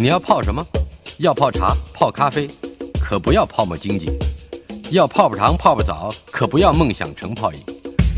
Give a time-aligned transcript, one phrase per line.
[0.00, 0.66] 你要泡什么？
[1.18, 2.48] 要泡茶、泡咖啡，
[2.98, 4.06] 可不要泡沫经济；
[4.90, 7.58] 要泡泡糖、泡泡澡，可不要梦想成泡影；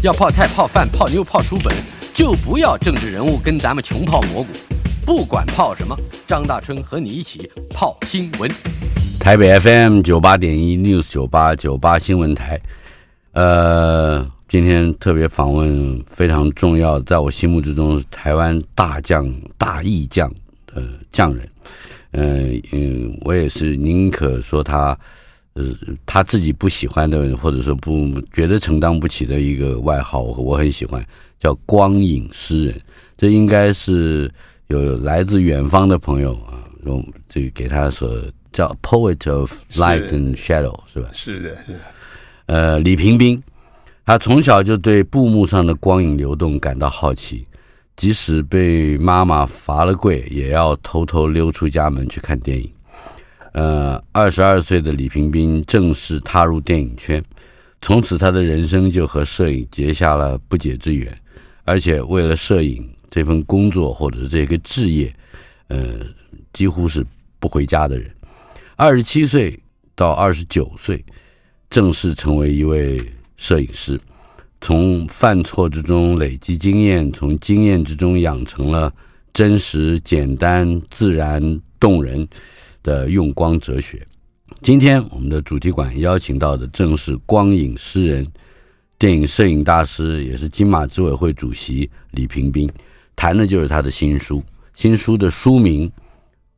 [0.01, 1.75] 要泡菜、泡饭、泡妞、泡书本，
[2.15, 4.51] 就不要政治人物跟咱们穷泡蘑菇。
[5.05, 8.49] 不管泡什么，张大春和你一起泡新闻。
[9.19, 12.61] 台北 FM 九八点一 News 九八九八新闻台，
[13.33, 19.29] 呃，今天特别访问非常重要，在我心目之中台湾大将、
[19.59, 20.33] 大义将
[20.65, 21.49] 的匠人。
[22.13, 24.99] 嗯嗯，我也是宁可说他，
[25.55, 25.65] 呃，
[26.05, 31.05] 他自己不喜欢的，或者说不觉得承担不起的一个外号，我很喜欢，
[31.39, 32.81] 叫光影诗人。
[33.17, 34.31] 这应该是
[34.67, 41.09] 有来自远方的朋友啊，用这个给他所叫 Poet of Light and Shadow，是吧？
[41.13, 41.79] 是的，是的。
[42.47, 43.43] 呃，李平冰，
[44.05, 47.47] 他从小就对布幕上的光影流动感到好奇。
[47.97, 52.71] 即使被妈妈罚了跪，也要偷偷溜出家门去看电影。
[53.53, 57.23] 呃，二十二岁的李屏宾正式踏入电影圈，
[57.83, 61.17] 从此他的人生就和摄影结下了不解之缘。
[61.65, 65.15] 而且为了摄影这份工作或者这个职业，
[65.69, 66.01] 呃，
[66.53, 67.07] 几乎是
[67.39, 68.11] 不回家的人。
[68.75, 69.57] 二十七岁
[69.95, 71.05] 到二十九岁，
[71.69, 73.01] 正式成为一位
[73.37, 74.01] 摄影师。
[74.63, 78.91] 从犯错之中累积经验，从经验之中养成了
[79.35, 82.27] 真实、简单、自然、动人
[82.81, 84.01] 的用光哲学。
[84.63, 88.25] 今天我们的主题馆邀请到的正是光影诗人、
[89.01, 92.71] 电影摄影大师，也是金马执委会主席李屏宾，
[93.17, 94.41] 谈的就是他的新书。
[94.75, 95.89] 新书的书名《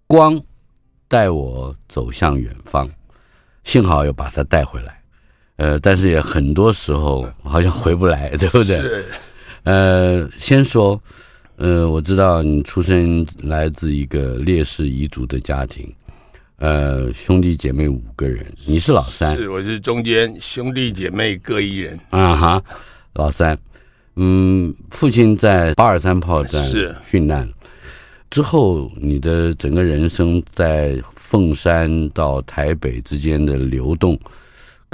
[0.06, 0.38] 光
[1.08, 2.86] 带我走向远方》，
[3.64, 5.03] 幸好又把他带回来。
[5.56, 8.76] 呃，但是也很多时候好像回不来，对不对？
[8.80, 9.04] 是。
[9.62, 11.00] 呃，先说，
[11.56, 15.90] 呃，我知道你出生来自一个烈士遗族的家庭，
[16.58, 19.36] 呃，兄弟姐妹五个人，你是老三。
[19.36, 21.98] 是，我是中间，兄弟姐妹各一人。
[22.10, 22.62] 啊哈，
[23.14, 23.56] 老三。
[24.16, 27.48] 嗯，父亲在八二三炮战是殉难
[28.28, 34.18] 之后，你的整个人生在凤山到台北之间的流动。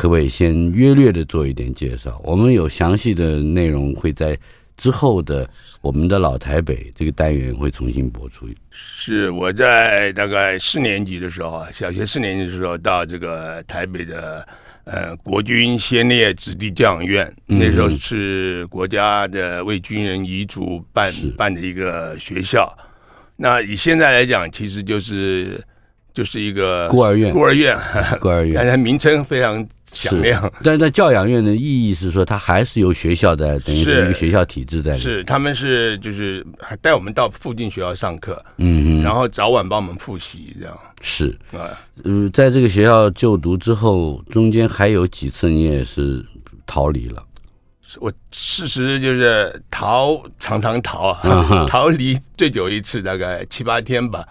[0.01, 2.19] 可不可以先约略的做一点介绍？
[2.25, 4.35] 我们有详细的内容会在
[4.75, 5.47] 之后的
[5.83, 8.49] 我们的老台北这个单元会重新播出。
[8.73, 14.49] 是我在大概四年级的时候啊，小学四年级的时候到这个台北的
[14.85, 22.75] 呃国军先烈子弟教养院，嗯，那时候是国家的为军人遗嘱办办的一个学校。
[23.37, 25.63] 那以现在来讲，其实就是
[26.15, 27.79] 就是一个孤儿院，孤儿院，
[28.21, 29.67] 孤儿院，但是名称非常。
[29.93, 34.97] 响亮，但在教养院的意义是说，他还是由学校的，等于是一个学校体制在。
[34.97, 40.79] 是，他们是就是还带我们到附近学校上课，嗯嗯，然后早晚帮我们复习这样。
[41.01, 46.25] 是啊，嗯、呃，在这个学校就读之后，中间还有几次你也是
[46.69, 47.21] 逃离了。
[47.99, 54.25] 我事实就是逃，常常逃啊， 逃离最久一次大概七八天吧。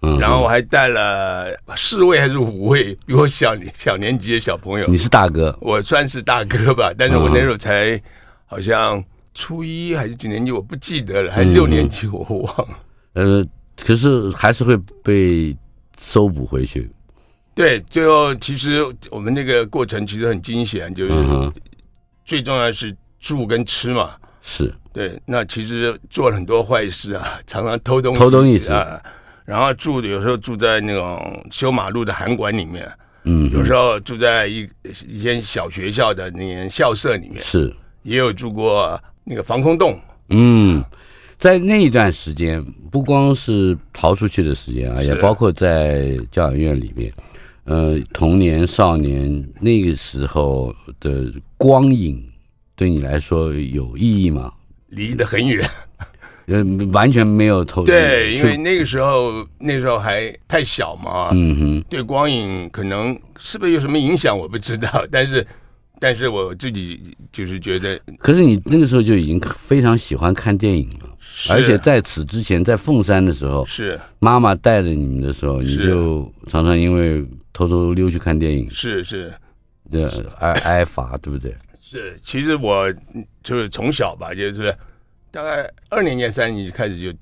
[0.00, 4.86] 嗯，然后我还带了四位还是五位比我小小年级的小朋友。
[4.86, 8.00] 你是大哥，我算是大哥吧，但是我那时候才
[8.46, 9.02] 好像
[9.34, 12.78] 初一还是几年级，我不记得了，还是六年级，我忘了。
[13.14, 13.44] 呃，
[13.84, 15.56] 可是还是会被
[15.96, 16.88] 搜捕回去。
[17.54, 21.12] 对，最后其实我们那个过程其实很惊险，就是
[22.24, 24.12] 最重要的是住跟吃嘛。
[24.40, 29.02] 是对，那其实做了很多坏事啊，常常偷东西，偷东西啊。
[29.48, 32.86] 然后住的有时候住在那种修马路的涵馆里面，
[33.24, 34.68] 嗯，有时候住在一
[35.08, 39.98] 一间小学校的那个校舍里面，是，也有住过那个防空洞，
[40.28, 40.84] 嗯，
[41.38, 42.62] 在那一段时间，
[42.92, 47.10] 不光是逃出去的时间啊，也包括在教养院里面，
[47.64, 52.22] 呃，童年少年那个时候的光影，
[52.76, 54.52] 对你来说有意义吗？
[54.88, 55.66] 离得很远。
[56.48, 65.46] 嗯，完全没有投对，因为那个时候那时候还太小嘛，嗯哼，对光影可能是不是有什么影响，我不知道， 但是，
[66.00, 71.10] 但是我自己就是觉得，可是你那个时候就已经非常喜欢看电影了，
[71.50, 74.00] 而且在此之前，在凤山的时候，是。
[74.18, 79.32] 妈妈带着你们的时候，你就常常因为偷偷溜去看电影，是是，
[79.92, 80.08] 呃，
[80.40, 81.54] 挨挨罚，对不对？
[81.80, 82.92] 是，其实我
[83.42, 84.74] 就是从小吧，就是
[85.30, 87.18] 大概二年级、三年级开始就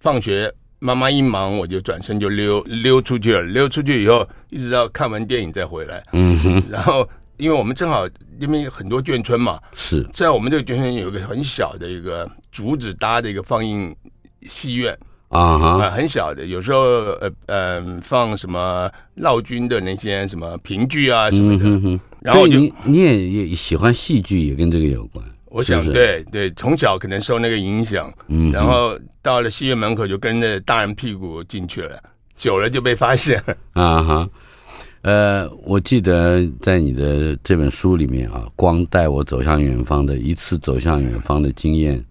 [0.00, 3.42] 放学，妈妈一忙，我就转身就溜溜出去了。
[3.42, 6.02] 溜出去以后，一直到看完电影再回来。
[6.12, 7.08] 嗯哼，然后。
[7.38, 8.08] 因为我们正好
[8.40, 13.94] 因为很多眷村嘛，是在我们这个眷村有一个很小的一个竹子搭的一个放映
[14.48, 14.98] 戏院
[15.28, 25.22] 啊哈、呃，很小的，有时候呃嗯、呃、放什么老军的那些什么评剧啊什么的，嗯、哼哼然后你你也也喜欢戏剧，也跟这个有关。
[25.56, 31.98] 我想是是对对，从小可能受那个影响，嗯，然后到了戏院门口就跟着大人屁股进去了，
[32.36, 34.28] 久了就被发现了 啊哈。
[35.00, 42.04] 呃，我记得在你的这本书里面啊，《光带我走向远方》的一次走向远方的经验，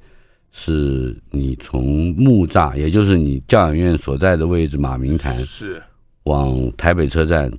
[0.51, 5.83] 是你从木栅，也就是你教养院所在的位置马明潭，是
[6.23, 7.51] 往台北车站，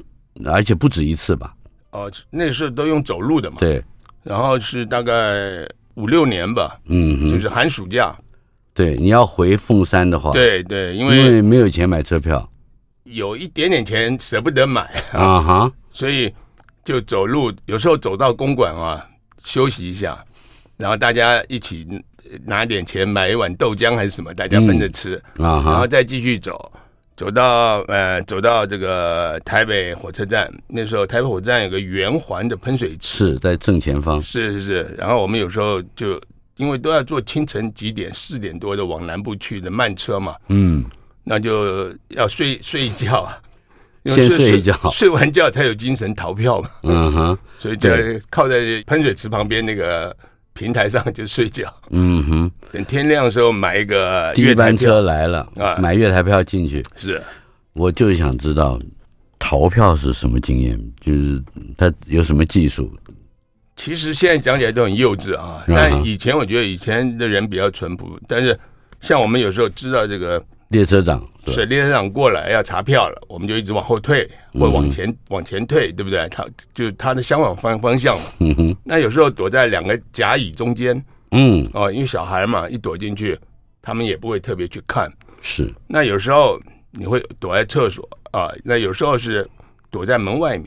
[0.46, 1.54] 而且不止一次吧？
[1.92, 3.58] 哦，那时候都用走路的嘛。
[3.60, 3.84] 对，
[4.22, 8.16] 然后是大概五六年吧，嗯，就是寒暑假。
[8.72, 12.48] 对，你要回凤山的话，对对，因为因为没有钱买车票。
[13.04, 14.82] 有一点点钱舍不得买。
[15.12, 16.32] 啊哈，所以
[16.84, 19.06] 就走路，有时候走到公馆啊
[19.42, 20.22] 休息一下，
[20.76, 21.86] 然后大家一起
[22.44, 26.70] 拿点钱买一碗豆浆还是什么，大家分着吃啊，然后再继续走，
[27.16, 36.20] 走到呃走到这个台北火车站，那时候台北火车站有个圆环的喷水池，是在正前方，是是是，然后我们有时候就
[36.56, 40.84] 因为都要坐清晨几点四点多的往南部去的慢车嘛，嗯。
[41.28, 43.42] 那就要睡睡一觉啊，
[44.06, 46.70] 先睡一觉，睡完觉才有精神逃票嘛。
[46.84, 47.90] 嗯哼， 所以就
[48.30, 50.16] 靠在喷水池旁边那个
[50.56, 51.72] 平台上就睡觉。
[51.90, 56.82] 嗯哼，等天亮的时候买一个第一班车来了啊，买月台票进去。
[56.96, 57.22] 是，
[57.74, 58.76] 我就想知道
[59.38, 61.40] 逃票是什么经验，就是
[61.76, 62.90] 他有什么技术。
[63.76, 68.58] 其实现在讲起来都很幼稚啊，但以前我觉得以前的人比较淳朴，但是
[69.00, 70.42] 像我们有时候知道这个。
[70.68, 76.28] 列车长是，是列车长过来要查票了，我们就一直往后退，或往前、嗯、往前退，对不对？
[76.28, 78.24] 他就他的相反方方向嘛。
[78.40, 78.76] 嗯哼。
[78.82, 83.38] 那有时候躲在两个甲乙中间，嗯，哦，因为小孩嘛，一躲进去，
[83.80, 85.08] 他们也不会特别去看。
[85.40, 85.72] 是。
[85.86, 86.60] 那有时候
[86.90, 89.48] 你会躲在厕所啊，那有时候是
[89.88, 90.66] 躲在门外面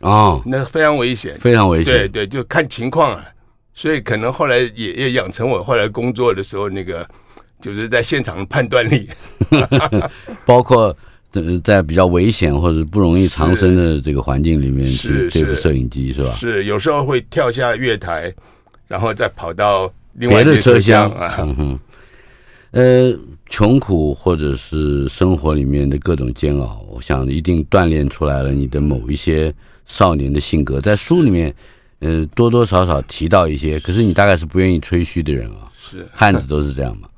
[0.00, 1.94] 啊、哦，那非常危险，非常危险。
[1.94, 3.26] 对对，就看情况啊。
[3.72, 7.08] 所以可能后来也也养成我后来工作的时候那个。
[7.60, 9.08] 就是在现场的判断力，
[10.46, 10.96] 包括
[11.62, 16.34] 在比较危险或者不容易藏身的这个环境里面去对付摄影机，是吧？
[16.34, 18.32] 是有时候会跳下月台，
[18.88, 21.36] 然后再跑到另外别的车厢啊。
[21.40, 21.78] 嗯哼，
[22.72, 29.52] 呃，穷苦或者是生活里面的各种煎熬，我想一定锻炼出来了你的某一些
[29.86, 30.80] 少年的性格。
[30.80, 31.54] 在书里面，
[32.00, 35.70] 嗯，多多少少提到一些，可是你大概是不愿意吹嘘的人啊。
[35.90, 37.08] 是 汉子都是这样嘛。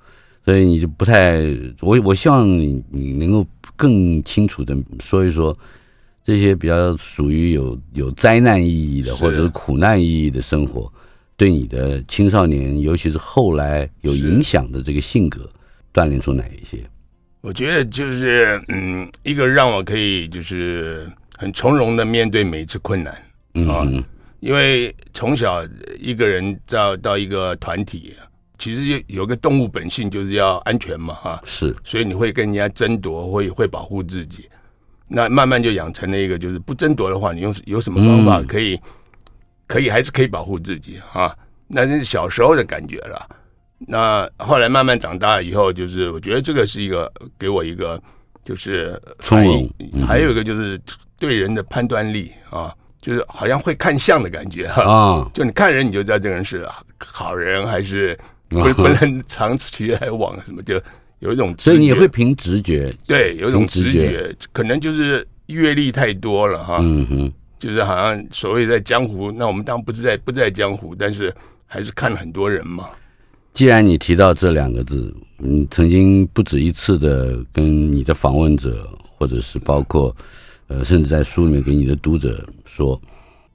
[0.44, 1.40] 所以你就不太，
[1.80, 3.46] 我我希望你你能够
[3.76, 5.56] 更清楚的说一说
[6.24, 10.92] 这些比较属于有有灾难意义的或者是苦难意义的生活，
[11.36, 15.48] 对你的青少年，尤其是后来有影响的这个性格，
[15.94, 16.78] 锻炼出哪一些？
[17.40, 23.17] 我觉得就是嗯，一个让我可以就是很从容的面对每一次困难，
[23.55, 24.02] 嗯，
[24.40, 25.62] 因为从小
[26.00, 28.12] 一个人到到一个团体。
[28.62, 34.48] 其实有有个动物本性，就是要安全嘛，哈，是，所以你会跟人家争夺，会会保护自己。
[35.08, 38.81] 那慢慢就养成了一个，就是不争夺的话，你用有什么方法可以，
[39.66, 41.36] 可以还是可以保护自己啊？
[41.66, 43.28] 那是小时候的感觉了。
[43.81, 48.00] 那后来慢慢长大以后，就是我觉得这个是一个给我一个，
[48.44, 49.69] 就是从容，
[50.06, 50.81] 还有一个就是
[51.19, 54.84] 对人的判断力啊，就是好像会看相的感觉哈。
[54.84, 56.64] 啊，就你看人，你就知道这个人是
[57.00, 58.16] 好人还是。
[58.74, 60.80] 不不能长期来往，什么就
[61.20, 71.32] 有一种，所以你也会凭直觉，对，有一种直觉，可能就是阅历太多了哈，嗯哼，就是好像所谓在江湖，那我们当然不是在不在江湖，但是
[71.66, 72.88] 还是看了很多人嘛。
[73.52, 80.14] 既然你提到这两个字，你曾经不止一次的跟你的访问者，或者是包括
[80.68, 82.98] 呃，甚至在书里面给你的读者说，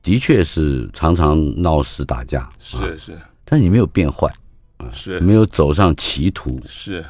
[0.03, 4.31] 的确是常常闹事打架，是是，但你没有变坏。
[4.94, 7.03] 是没有走上歧途，是，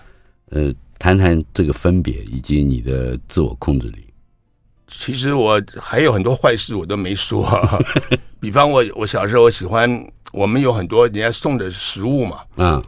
[0.50, 4.04] 呃，谈谈这个分别以及你的自我控制力。
[4.90, 7.78] 其实我还有很多坏事我都没说，啊，
[8.40, 9.90] 比方我我小时候我喜欢，
[10.32, 12.84] 我们有很多人家送的食物嘛，嗯，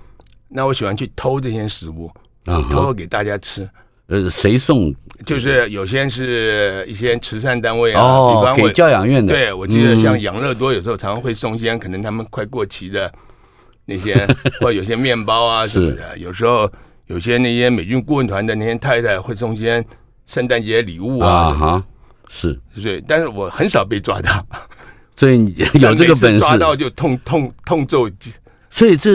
[0.48, 2.10] 那我喜欢去偷这些食物，
[2.46, 3.70] 偷偷给大家吃。
[4.08, 4.96] 呃，谁送？
[5.26, 9.34] 就是有些是一些慈善单位啊，哦，比方给教养院的。
[9.34, 13.14] 对，我记得像养乐多有时候常常会送一些可能他们快过期的
[13.90, 14.28] 那些，
[14.62, 16.18] 或有些面包啊什么的。
[16.18, 16.72] 有时候
[17.08, 19.84] 有些那些美军顾问团的那些太太会送些
[20.28, 21.52] 圣诞节礼物啊。
[21.52, 21.84] 哈，
[22.30, 24.46] 是，对，但是我很少被抓到，
[25.18, 28.10] 所以你 有这个本事，抓到就痛痛痛揍。
[28.70, 29.12] 所以这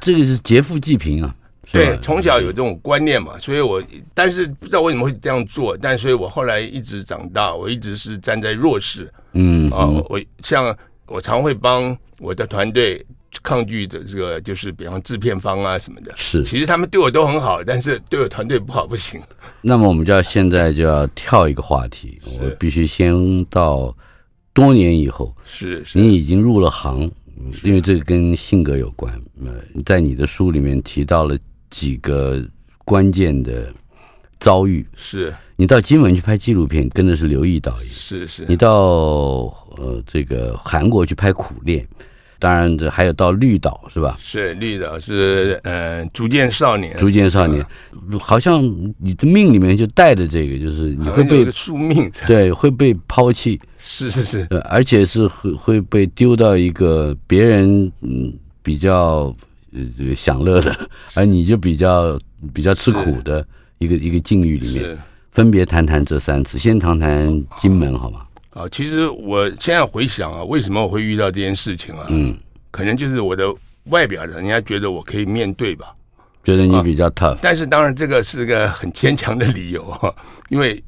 [0.00, 1.34] 这个是劫富济贫啊。
[1.72, 13.04] 对，从小有这种观念嘛，所以我但是不知道为什么会这样做，但所以我后来一直长大，我一直是站在弱势，嗯啊，我像我常会帮我的团队
[13.42, 19.20] 抗拒的这个，就是比方制片方啊什么的，是，其实他们对我都很好，但是对我团队不好不行。
[19.60, 23.96] 那么我们就要现在就要跳一个话题，我必须先到
[24.52, 25.98] 多年以后，是，是。
[25.98, 27.10] 你已经入了行，
[27.62, 29.12] 因为这个跟性格有关，
[29.44, 31.36] 呃，在你的书里面提到了。
[31.70, 32.40] 几个
[32.84, 33.74] 关键的
[34.38, 35.34] 遭遇，是。
[35.56, 38.44] 你到金门去拍纪录片，跟的是刘毅导演，是是。
[38.46, 38.70] 你到
[39.76, 41.84] 呃这个韩国去拍苦练，
[42.44, 44.18] 当然这还有到绿岛是吧？
[44.20, 47.64] 是绿岛是呃逐渐少年，逐渐少年，
[48.20, 48.62] 好像
[48.98, 58.30] 你的命里面就带着这个，就是你会被宿命，对，会被抛弃，是是是，而且是会会被丢到一个别人嗯
[58.62, 59.34] 比较。
[59.76, 62.16] 呃，这个享乐的， 而你就比较
[62.52, 63.44] 比较吃苦的
[63.78, 64.96] 一个一个境遇里面，
[65.32, 68.20] 分别谈谈这三次，先谈谈金门好吗？
[68.54, 72.06] 啊，其实我现在回想啊，为什么我会遇到这件事情啊？
[72.08, 72.34] 嗯，
[72.70, 73.52] 可能就是我的
[73.90, 75.92] 外表，人家觉得我可以面对吧，
[76.44, 80.14] 觉得你比较 tough，但是当然这个是个很牵强的理由哈，
[80.48, 80.82] 因为。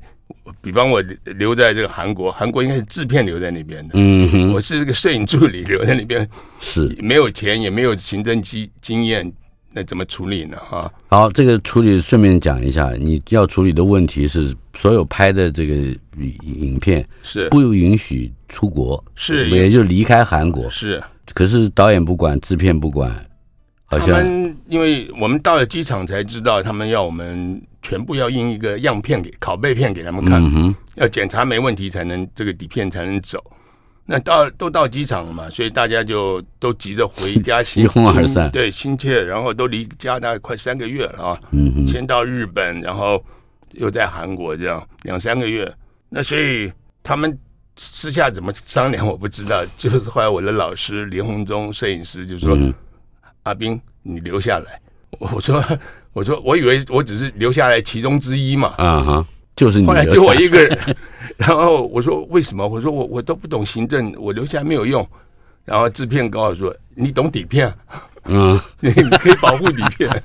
[0.60, 1.02] 比方我
[1.36, 3.94] 留在这个韩国，韩国应该是制片留在那边的。
[3.94, 6.28] 嗯哼，我是这个摄影助理留在那边，
[6.60, 9.32] 是没有钱也没有行政经经验，
[9.76, 10.56] 那怎么处理呢？
[10.56, 15.74] 哈，好，这个处理顺便讲一下，你要处理的问题是，所有拍的这个
[16.42, 21.02] 影片是不允许出国，是也就离开韩国，是。
[21.34, 23.14] 可是导演不管，制片不管，
[23.84, 24.24] 好像
[24.68, 27.62] 因为我们到了机场才知道，他们要我们。
[27.82, 33.38] 全部要印一个样片给拷贝片给他们看，嗯、要检查没问题才能这个底片才能走。
[34.06, 38.50] 那到都到机场了嘛，所以大家就都急着回家， 一哄而散。
[38.52, 41.40] 对，心切，然后都离家大概快三个月了啊。
[41.50, 43.22] 嗯哼，先到日本，然后
[43.72, 45.70] 又在韩国这样两三个月。
[46.08, 46.72] 那所以
[47.02, 47.36] 他们
[47.76, 49.64] 私下怎么商量我不知道。
[49.76, 52.72] 就是后来我的老师林鸿忠摄影师就说：“嗯、
[53.42, 54.80] 阿斌，你留下来。”
[55.18, 55.62] 我说。
[56.12, 59.86] 我说，我以为我只是留下来其中之一嘛，啊哈，就是你。
[59.86, 60.96] 后来就我一个人，
[61.36, 62.66] 然后我说为什么？
[62.66, 65.06] 我说我我都不懂行政，我留下来没有用。
[65.64, 67.72] 然后制片跟我说，你懂底片，
[68.24, 70.08] 嗯， 你可以保护底片。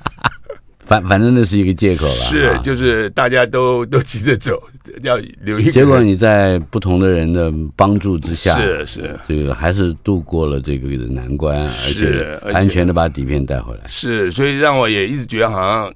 [0.84, 4.62] 反反正那是一个借口了，是就是大家都都急着走，
[5.04, 5.72] 要留一个。
[5.72, 13.82] 结果你在不同的人的帮助之下，是是，这个还是度过了这个难关，而且安全的把底片带回来。
[13.88, 15.94] 是，所以让我也一直觉得好像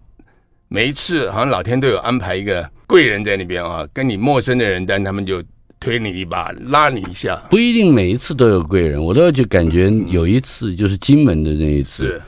[0.69, 5.41] 每一次好像老天都有安排一个贵人在那边啊，跟你陌生的人，但他们就
[5.79, 7.35] 推你一把，拉你一下。
[7.49, 12.03] 不一定每一次都有贵人，我都要就感觉有一次就是金门的那一次。
[12.07, 12.21] 是。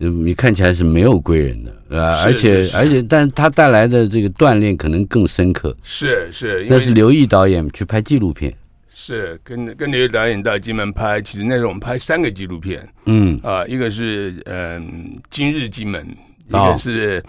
[0.00, 5.76] 你看起来是没有贵人的，啊，而且而且，但他带来的这个锻炼可能更深刻。
[5.82, 8.54] 是是，那是刘毅导演去拍纪录片，
[8.94, 16.06] 是跟跟刘毅导演到金门拍，其实那时候我们拍三个纪录片，嗯啊，一个是嗯今日金门，
[16.46, 17.20] 一个是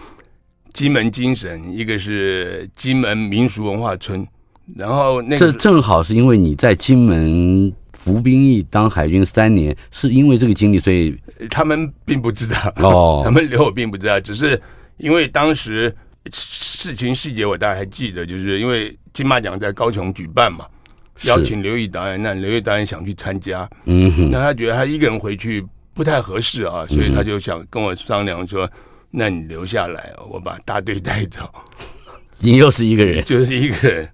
[0.72, 4.26] 金门精神，一个是金门民俗文化村，
[4.76, 7.72] 然后那个这正好是因为你在金门。
[7.92, 11.14] 服兵役当海军三年，是因为这个经历，所以
[11.50, 13.20] 他们并不知道哦。
[13.22, 14.58] 他们留我并不知道，只是
[14.96, 15.94] 因为当时
[16.32, 20.64] 事情细节我大概还记得，就是因为金马奖在高雄举办嘛，
[21.24, 25.62] 邀请刘毅导演，那刘毅导演想去参加，嗯哼，那他觉得他一个人回去
[25.92, 28.72] 不太合适啊，所以他就想跟我商量说，嗯、
[29.10, 31.40] 那你留下来，我把大队带走。
[32.38, 34.08] 你又是一个人， 就是一个人，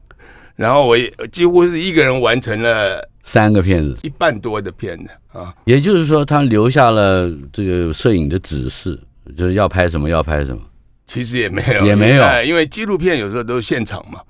[0.57, 3.09] 然后我也几乎是一个人完成了。
[3.23, 8.97] 三个片子，一半多的片子啊，也就是说，他留下了这个摄影的指示，
[9.37, 10.63] 就是要拍什么要拍什么。
[11.09, 14.21] 其实也没有，也没有，因为纪录片有时候都是现场嘛。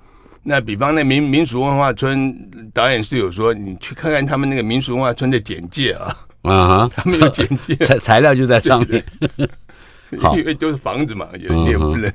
[0.41, 2.35] 那比方那民民俗文化村
[2.73, 9.03] 导演是有说，你去看看他们那个民俗文化村的简介啊，啊哈， 他们有简介， 材材料就在上面。
[10.19, 12.11] 好， 因为都是房子嘛，也也不能。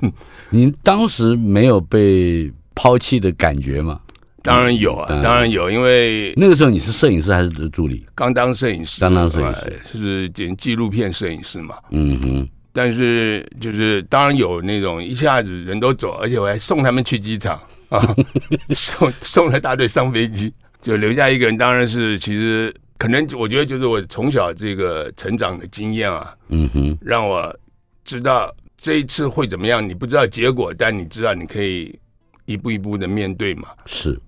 [0.49, 3.99] 您当时没有被抛弃的感觉吗？
[4.41, 8.05] 当然有啊，当然有，因为那个时候你是摄影师还是助理？
[8.13, 11.75] 刚当摄影师，刚当摄影师，是剪纪录片摄影师嘛。
[11.91, 12.49] 嗯哼。
[12.75, 18.15] 但是就是当然有那种一下子人都走，而且我还送他们去机场啊，
[18.75, 21.55] 送送了大队上飞机，就留下一个人。
[21.55, 27.55] 当然是其实可能我觉得就是我从小这个成长的经验啊，嗯哼，让我
[28.03, 29.87] 知道这一次会怎么样。
[29.87, 31.97] 你不知道结果，但你知道你可以
[32.45, 33.69] 一步一步的面对嘛。
[33.85, 34.19] 是，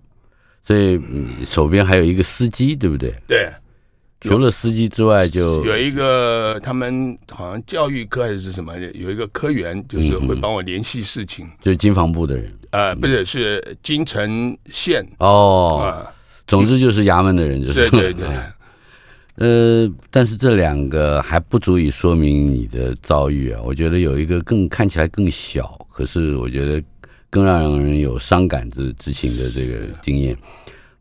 [0.64, 3.14] 所以嗯手边还有一个司机，对不对？
[3.28, 3.52] 对。
[4.22, 15.06] 除了司机之外，就有一个他们好像教育科还是什么，有一个科员，就是会帮我联系事情，就是经防部的人，呃，不是，是金城县。
[15.20, 16.04] 哦，
[16.48, 17.74] 总之就是衙门的人，就是。
[17.74, 18.28] 对对对，
[19.36, 26.82] 呃，但是这两个还不足以说明你的遭遇啊，我觉得有一个更看起来更小，可是我觉得
[27.30, 30.38] 更让人有伤感之之情的这个经验。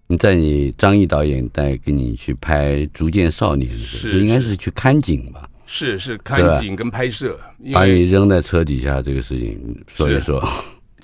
[0.06, 5.48] 你在你张毅导演带给你去拍《逐渐少年》的时候，是应该是去看景吧？
[5.66, 7.38] 是是看景跟拍摄，
[7.72, 10.46] 把你扔在车底下这个事情说一说。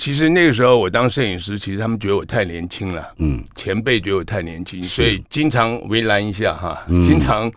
[0.00, 7.52] 其实那个时候我当摄影师，其实他们觉得我太年轻了，嗯，前辈觉得我太年轻，所以经常为难一下哈，经常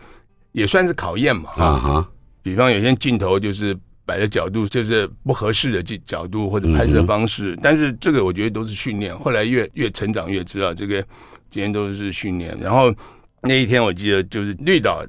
[0.52, 2.08] 也算是考验嘛啊哈。
[2.42, 3.74] 比方有些镜头就是
[4.04, 9.18] 摆的角度就是不合适的镜角度或者拍摄方式，但是这个我觉得都是训练。
[9.18, 11.02] 后来越越成长越知道这个。
[11.50, 12.92] 今天都是训练，然后
[13.40, 15.06] 那一天我记得就是绿岛，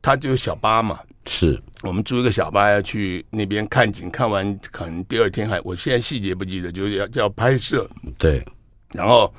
[0.00, 1.60] 他就有小巴嘛，是。
[1.82, 8.44] 我们租一个小巴要去那边看景，看完可能第二天还，我现在细节不记得，就是要要拍摄，对，
[8.92, 9.32] 然后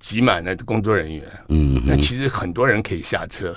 [0.00, 3.54] 挤满了工作人员，嗯，那其实很多人可以下车，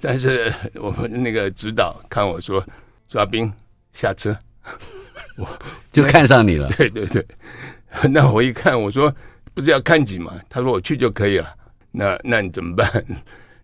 [0.00, 2.62] 但是 我们那个指导看我说，
[3.08, 3.50] 抓兵
[3.94, 4.36] 下车，
[5.38, 5.48] 我
[5.90, 7.24] 就看上你了，对对对，
[8.10, 9.14] 那我一看我说
[9.54, 11.54] 不是要看景嘛，他说我去就可以了。
[11.90, 13.04] 那那你怎么办？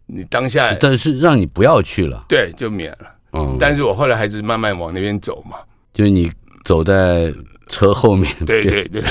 [0.07, 3.15] 你当下但是让你不要去了，对，就免了。
[3.33, 5.57] 嗯，但是我后来还是慢慢往那边走嘛，
[5.93, 6.31] 就是你
[6.65, 7.33] 走在
[7.69, 8.33] 车后面。
[8.47, 9.03] 对对对，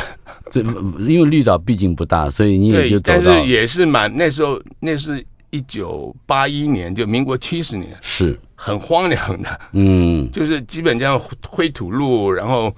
[0.52, 0.62] 这，
[1.08, 3.22] 因为绿岛毕竟不大，所以你也就走到。
[3.24, 9.60] 但是也是蛮那时候，那是一九八一年，就民国七十年，是很荒凉的。
[9.74, 12.74] 嗯，就是基本上灰土路，然后。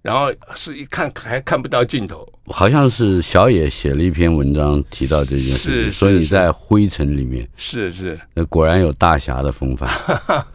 [0.00, 9.90] 然后是一看还看不到尽头，好像是小野写了一篇文章提到这件事情，所以在灰尘里面是是，那果然有大侠的风范，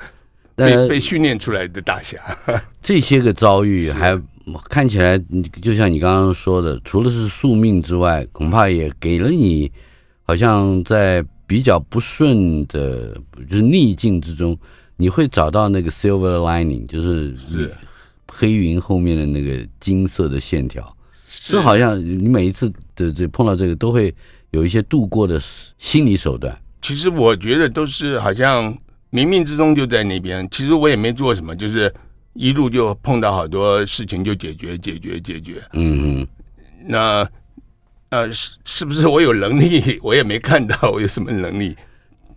[0.55, 2.17] 被被训练出来的大侠。
[2.81, 4.19] 这些个遭遇还
[4.69, 5.17] 看起来，
[5.61, 9.71] 就像你刚刚说的，除了是宿命之外，恐怕也给了你，
[10.23, 13.15] 好像在比较不顺的，
[13.49, 14.57] 就是逆境之中，
[14.97, 17.73] 你会找到那个 silver lining，就是是。
[18.35, 20.97] 黑云后面的那个金色的线条，
[21.45, 24.11] 这好像你每一次的这碰到这个都会
[24.49, 25.39] 有一些度过的
[25.77, 26.57] 心理手段。
[26.81, 28.75] 其实我觉得都是好像
[29.13, 30.45] 冥冥之中就在那边。
[30.49, 31.93] 其实我也没做什么，就是
[32.33, 35.61] 一路就碰到好多事情就解决解决解决。
[35.73, 36.27] 嗯嗯，
[36.87, 37.29] 那
[38.09, 39.99] 呃是是不是我有能力？
[40.01, 41.75] 我也没看到我有什么能力。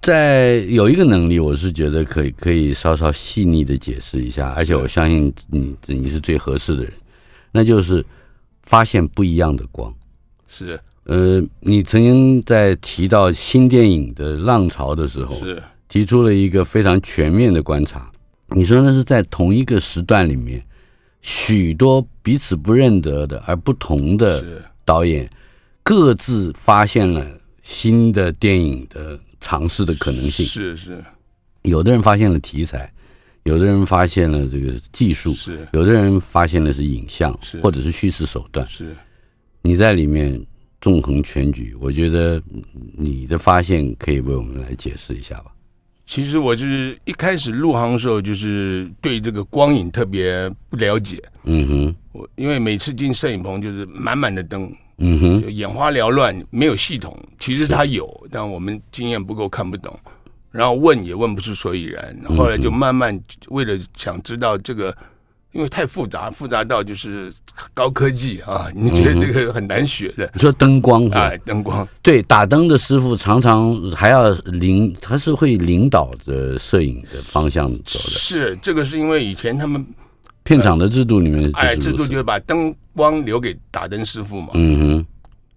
[0.03, 6.93] 在有一个能力，我是觉得可以可以稍稍细腻的解释一下，而且我相信你你是最合适的人，
[7.51, 8.05] 那就是
[8.63, 9.93] 发现不一样的光。
[10.47, 18.11] 是，呃，你曾经在提到新电影的浪潮的时候，是提出了一个非常全面的观察。
[18.49, 20.65] 你说那是在同一个时段里面，
[21.23, 25.29] 许多彼此不认得的而不同的导演，
[25.83, 27.27] 各自发现了
[27.63, 29.19] 新的电影的。
[29.39, 31.05] 尝试的可能性是是，
[31.63, 32.91] 有的人发现了题材，
[33.45, 38.67] 有的人发现了这个技术，是有的人发现的是影像，是或者是叙事手段。
[38.67, 38.97] 是
[39.63, 40.45] 你在里面
[40.81, 42.43] 纵横全局，我觉得
[42.97, 45.53] 你的发现可以为我们来解释一下吧。
[46.07, 51.23] 其实我就是一开始入行的时候，就是对这个光影特别不了解。
[51.43, 54.73] 嗯哼，我因为每次进摄影棚就是满满的灯。
[54.99, 57.15] 嗯哼，就眼花缭乱，没有系统。
[57.39, 59.95] 其实它有，但我们经验不够，看不懂。
[60.51, 62.17] 然后问也问不出所以然。
[62.35, 64.97] 后来就慢慢为了想知道这个，
[65.57, 67.33] 因为太复杂，复杂到就是
[67.73, 70.31] 高科技啊，你觉得这个很难学的。
[70.35, 78.11] 你说灯光啊，灯光对，打灯的师傅常常还要领，他是会领导着摄影的方向走的。
[78.11, 79.85] 是这个是因为以前他们。
[80.45, 84.51] 片场的制度里面，哎，制度就是把灯光留给打灯师傅嘛。
[84.55, 85.07] 嗯哼。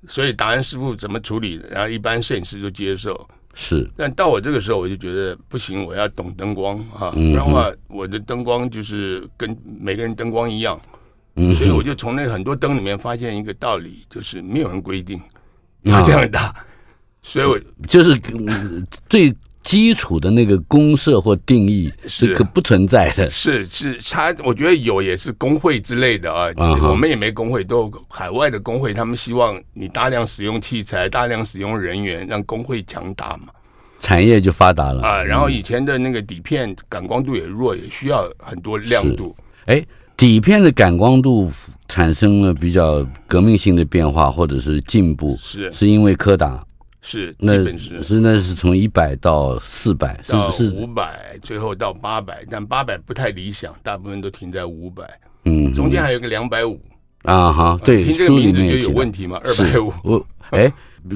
[0.08, 3.30] 所以打灯师傅怎么处理，然后一般摄影师就接受。
[3.62, 3.86] 是。
[3.98, 10.80] 但到我这个时候，我就觉得不行，我要懂灯光啊，不然的话，我的灯光就是跟每个人灯光一样。
[11.36, 11.54] 嗯。
[11.56, 15.22] 所以我就从那很多灯里面发现一个道理，就是没有人规定
[15.82, 16.56] 要这样打。
[17.22, 18.18] 所以我就是
[19.10, 19.36] 最。
[19.70, 23.30] 基础的那个公社或定义是可不存在的。
[23.30, 26.50] 是是，他我觉得有也是工会之类的啊，
[26.82, 33.50] 我们也没工会，都海外的工会，他们希望你大量使用器材，大量使用人员，让工会强大嘛，
[34.00, 35.22] 产业就发达了啊。
[35.22, 39.36] 然后以前的那个底片感光度也弱，也需要很多亮度。
[39.68, 39.86] 哎，
[40.18, 41.52] 底片的感光度
[41.88, 46.66] 产生了比较革命性的变化或者是进步，是是因为柯达。
[47.02, 55.04] 是，那是是那是从一百到四百，到五百，最后到八百，但八百不太理想，大部分都停在五百。
[55.46, 56.80] 嗯，中间还有个两百五
[57.24, 59.94] 啊哈，对，听这个名字就有问题嘛，二百五。
[60.04, 60.72] 我哎，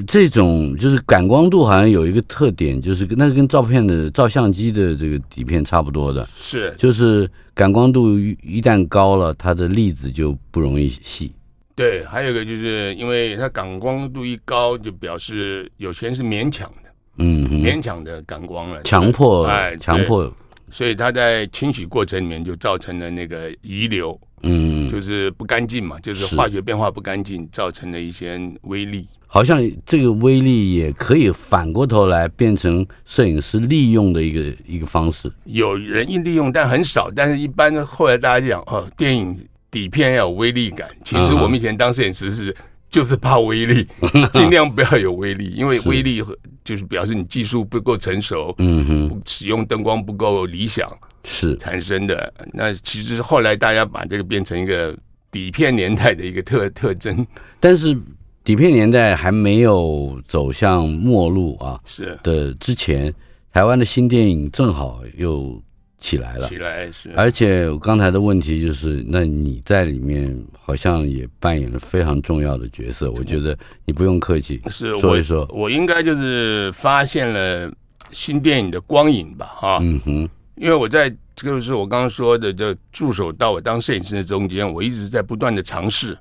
[0.06, 11.30] 这种就是感光度好像有一个特点，就是那个跟照片的照相机的这个底片差不多的，是，就是感光度一旦高了，它的粒子就不容易细。
[11.76, 20.32] 对，还有一个就是因为它感光度一高，就表示有些人是勉强的，嗯，勉强的感光了，强迫，哎，强迫，
[20.70, 29.04] 所以它在清洗过程里面就造成了那个遗留，嗯，就是不干净嘛，就是化学变化不干净，造成了一些微粒。
[29.26, 35.28] 好像这个微粒也可以反过头来变成摄影师利用的一个一个方式。
[35.46, 39.36] 有人一利用，但很少，但是一般后来大家讲哦，电影。
[39.74, 42.56] 底片要有威力感，其实我们以前当摄影师是
[42.88, 43.84] 就是怕威力，
[44.32, 46.22] 尽量不要有威力，因为 威力
[46.64, 50.88] 就是表示你技术不够成熟，嗯哼，使用灯光不够理想
[51.24, 51.56] 是。
[51.56, 52.32] 产生的。
[52.52, 54.96] 那其实后来大家把这个变成一个
[55.32, 57.26] 底片年代的一个特 特征，
[57.58, 57.98] 但是
[58.44, 62.16] 底片年代还没有走向末路啊，是。
[62.22, 63.12] 的之前，
[63.52, 65.60] 台湾的新电影正好又。
[66.04, 67.10] 起来了，起来是。
[67.16, 73.10] 而且我刚才的问题就是，那你在里面好像也扮演了非常重要的角色。
[73.12, 75.48] 我觉得你不用客气，是说一说。
[75.50, 77.72] 我应该就是发现了
[78.10, 79.78] 新电影的光影吧，哈。
[79.80, 86.14] 嗯哼，因为我在这个是我刚刚说的，这助手到我当摄影师的中间，我一直在不断的尝试，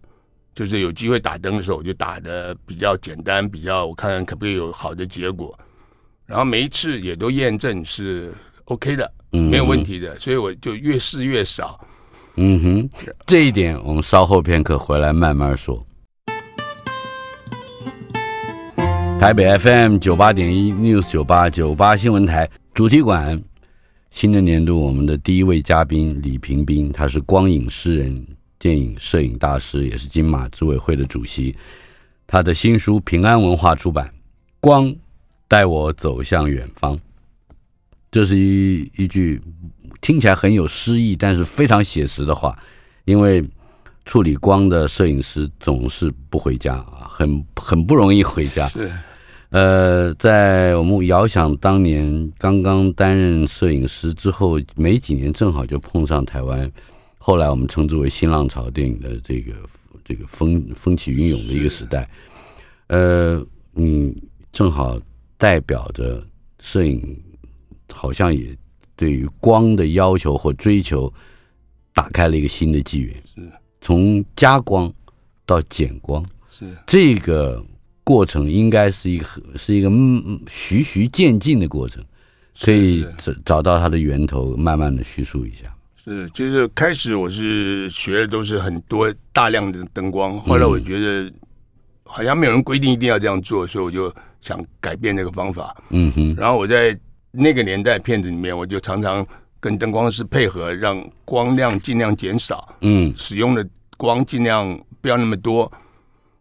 [0.55, 5.59] 就是有机会打灯的时候，我就打的比较简单，比较我看看可不可以有好的结果。
[6.25, 9.11] 然后每一次也都验证是 OK 的。
[9.33, 11.79] 嗯，没有问题的，所以我就越试越少。
[12.35, 12.89] 嗯哼，
[13.25, 15.85] 这一点我们稍后片刻回来慢慢说。
[19.19, 23.41] 台北 FM 九八点一 News 九八九八新闻台主题馆，
[24.09, 28.25] 新的年度我们的第一位嘉宾李平斌，他是光影诗人、
[28.59, 31.55] 电影摄影大师，也是金马执委会的主席。
[32.27, 34.07] 他的新书平安文化出版
[34.59, 34.93] 《光
[35.47, 36.97] 带我走向远方》。
[38.13, 39.41] 这是一一句
[39.99, 42.55] 听起来很有诗意，但是非常写实的话。
[43.05, 43.43] 因为
[44.05, 48.67] 处理光的摄影师总是不回家啊，很很不容易回家。
[48.67, 48.91] 是，
[49.49, 56.71] 呃，在我们遥想当年刚刚担任摄影师之后没几年，正好就碰上台湾，
[57.17, 59.53] 后来我们称之为新浪潮电影的这个
[60.05, 62.07] 这个风风起云涌的一个时代。
[62.89, 64.15] 呃，嗯，
[64.51, 64.99] 正好
[65.35, 66.23] 代表着
[66.59, 67.01] 摄影。
[67.93, 68.55] 好像也
[68.95, 71.11] 对于光的要求或追求
[71.93, 73.15] 打开了一个新的纪元。
[73.33, 73.41] 是，
[73.79, 74.91] 从加光
[75.45, 77.63] 到减光，是这个
[78.03, 79.25] 过程应该是一个
[79.55, 79.89] 是一个
[80.47, 82.03] 循序渐进的过程，
[82.61, 85.73] 可以找找到它的源头，慢慢的叙述一下。
[86.03, 91.31] 是，就是开始我是学的都是很多大量的灯光，后来我觉得
[92.03, 95.75] 好像没有人规定一定要这样做，所以我就想改变这个方法。
[95.89, 96.97] 嗯哼，然后我在。
[97.35, 99.25] 那个年代片子里面，我就常常
[99.59, 103.67] 跟灯光师配合，让光亮尽量减少，嗯，使用的
[103.97, 105.71] 光尽量不要那么多，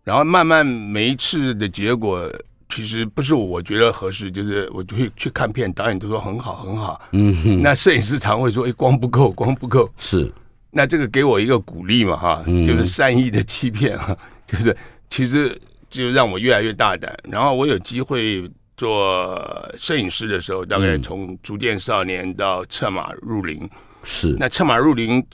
[0.05, 2.31] 然后慢慢每一次的结果，
[2.69, 10.31] 其实不是我觉得合适，就是我就会去看片，导演都说很好很好，嗯哼，那摄影师常会说，哎，光不够，光不够，是，
[10.71, 14.15] 那这个给我一个鼓励嘛，哈，就是善意的欺骗哈，
[14.47, 14.77] 就是
[15.09, 18.47] 其实就让我越来越大胆，然后我有机会。
[18.83, 23.71] 做摄影师的时候，大概从逐渐少年到策马入林，
[24.03, 25.25] 是那策马入林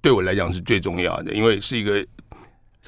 [0.00, 2.04] 对我来讲是最重要的，因为是一个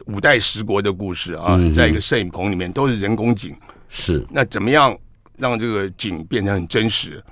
[0.07, 3.55] 五代十国的故事啊，在一个摄影棚里面都是人工景，
[3.89, 4.99] 是那怎么样
[5.37, 7.23] 让这个景变成很真实？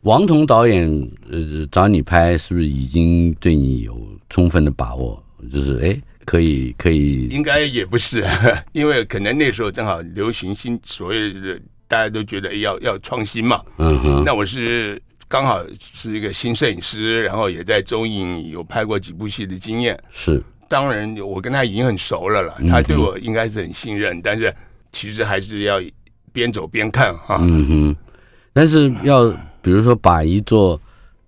[0.00, 0.88] 王彤导演
[1.30, 5.22] 呃找你拍，是不是已经对你有充分的把握？
[5.52, 8.24] 就是哎，可以可以，应该也不是，
[8.72, 11.60] 因为可能那时候正好流行新所谓的。
[11.86, 24.54] 大家都觉得要要创新嘛，嗯哼，那我是刚好是一个新摄影师，然后也在中影有拍过几部戏的经验，是，当然我跟他已经很熟了了，他对我应该是很信任，嗯、但是
[24.92, 25.80] 其实还是要
[26.32, 27.96] 边走边看哈，嗯哼，
[28.52, 30.80] 但是要比如说把一座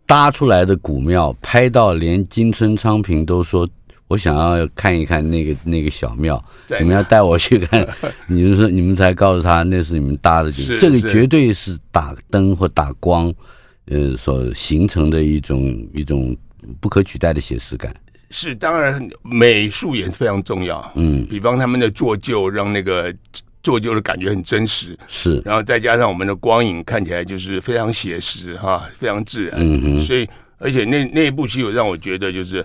[0.07, 3.69] 搭出来的古庙拍到连金村昌平都说。
[4.09, 6.41] 我想要看一看那个那个小庙，
[6.79, 7.85] 你们要带我去看，
[8.29, 13.35] 你们说你们才告诉他那是你们搭的景，这个绝对是打灯或打光，
[13.87, 15.61] 呃，所形成的一种
[15.93, 16.37] 一种
[16.81, 17.93] 不可取代的写实感。
[18.31, 20.89] 是，当然美术也是非常重要。
[20.95, 23.13] 嗯，比方他们的做旧，让那个
[23.61, 24.97] 做旧的感觉很真实。
[25.09, 29.55] 是，然后再加上我们的光影看起来就是非常写实哈，非常自然。
[29.57, 32.65] 嗯哼，所以而且那那一部戏有让我觉得就是。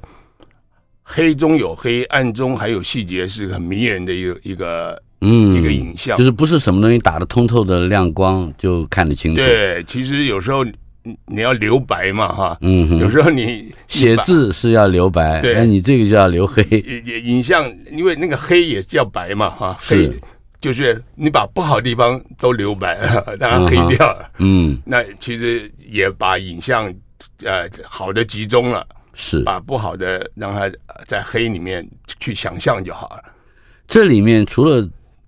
[1.13, 9.41] 黑中有黑，暗中还有细节，是很迷人的一个一个嗯一个影像，就是不是什么东西打得通透的亮光就看得清楚。
[9.41, 10.65] 对，其实有时候
[11.25, 16.63] 你要留白嘛，哈，嗯，有时候你写字是要留白，对，那你这个就要留黑。
[17.25, 20.09] 影像因为那个黑也叫白嘛，哈，黑
[20.61, 26.93] 就是你把不好的地方都留白了，让它黑掉了，嗯，那其实也把影像
[27.43, 28.87] 呃好的集中了。
[29.13, 30.71] 是把不好的让它
[31.05, 31.87] 在黑里面
[32.19, 33.23] 去想象就好了。
[33.87, 34.87] 这里面除了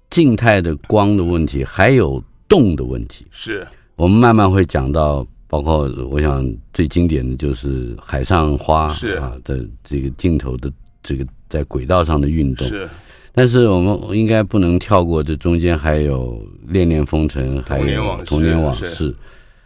[0.10, 3.26] 静态的光的问题，还有动的问题。
[3.32, 12.68] 是我们慢慢会讲到，包括我想最经典的就是海上花是啊的这个镜头的这个在轨道上的运动。
[12.68, 12.90] 是，
[13.34, 19.14] 但是我们应该不能跳过这中间还有恋恋风尘，还有童年往事。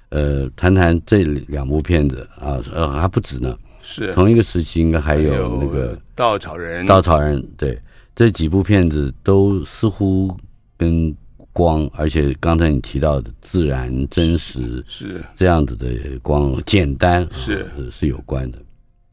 [0.09, 3.57] 呃，谈谈这两部片子啊，呃还不止呢。
[3.89, 6.85] 是同一个时期，应该还有那个稻草人。
[6.85, 7.81] 稻草人，对，
[8.13, 10.37] 这几部片子都似乎
[10.75, 11.15] 跟
[11.53, 15.87] 光，而且刚才你提到的自然、真实是这样子的
[16.21, 18.59] 光，简单是是有关的。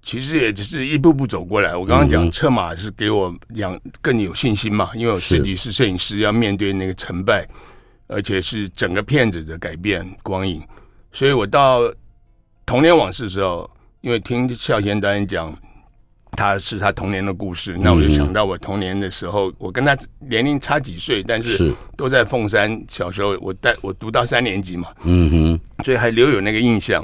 [0.03, 1.77] 其实也只是一步步走过来。
[1.77, 7.49] 我刚刚讲策马是给我养更有信心嘛，因为我自己是摄影师，要面对那个成败，
[8.09, 10.61] 而且是整个片子的改变光影，
[11.13, 11.81] 所以我到
[12.67, 13.71] 童年往事的时候。
[14.05, 15.51] 因为听孝贤导演讲，
[16.33, 22.79] 他是他童年的故事，那我就想到我童年的时候，我跟他年龄差几岁，但是都在凤山。
[22.87, 27.03] 小时候我带我读到三年级嘛，嗯哼，所以还留有那个印象。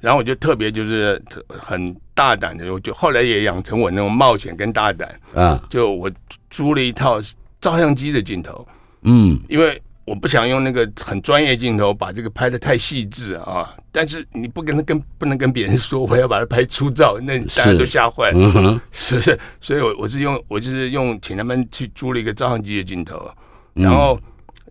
[0.00, 6.10] 然后我就特别就是很大胆的，我就后来也养成我那种冒险跟大胆啊，就我
[6.50, 7.20] 租了一套
[7.60, 8.66] 照相机的镜头，
[9.02, 9.80] 嗯，因为。
[10.06, 19.36] 我不想用那个很专业镜头把这个拍的太细致啊，但是你不跟他跟不能跟别人说我要把它拍粗糙，那大家都吓坏了，是不是？
[19.60, 23.28] 所以我我是用我就是用请他们去租了一个照相机的镜头，
[23.74, 24.16] 然后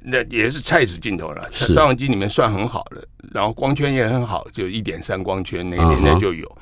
[0.02, 6.58] 那也是蔡司镜头了，照相机里面算很好的，然后光圈也很好，就一点三光圈那个年代就有，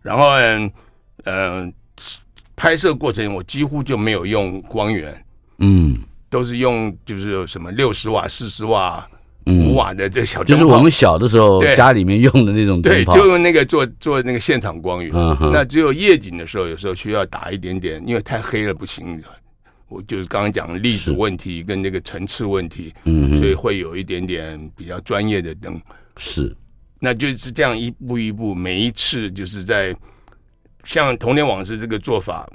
[0.00, 0.70] 然后嗯
[1.24, 1.74] 嗯，
[2.54, 5.24] 拍摄过程我几乎就没有用光源，
[5.58, 5.98] 嗯。
[6.32, 9.06] 都是用就是什么六十瓦、四十瓦、
[9.44, 15.12] 五瓦的这个小灯泡，就是我们小的时候家里面用的那种灯泡，对，就用那个做做那个现场光源。
[15.14, 19.22] 嗯、那只有夜景的时候，有时候需要打一点点，因为太黑了不行。
[19.88, 25.78] 我就是刚刚讲的粒子问题跟那个层次问题，嗯，所以会有一点点比较专业的灯。
[26.16, 26.56] 是，
[26.98, 29.94] 那就是这样一步一步，每一次就是在
[30.84, 32.48] 像《童年往事》这个做法，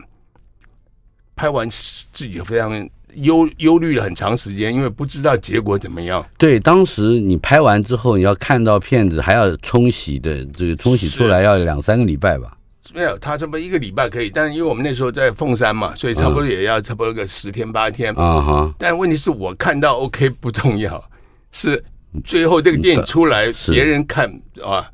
[1.35, 2.89] 拍完自己非常。
[3.21, 6.25] 忧忧虑了很长时间，因为不知道结果怎么样。
[6.37, 12.57] 对，当时你拍完之后，你要看到片子还要冲洗的，这个冲洗出来要两三个礼拜吧？
[12.93, 18.13] 没有，他这么一个礼拜可以，但是因为我们那时候在凤山嘛，所以差不多也要差不多个十天八天。
[18.13, 18.73] 啊哈、嗯。
[18.77, 21.03] 但问题是我看到 OK 不重要，
[21.51, 21.83] 是
[22.23, 24.31] 最后这个电影出来，别人看
[24.63, 24.89] 啊，